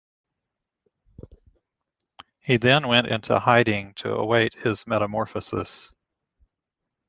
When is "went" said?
2.87-3.05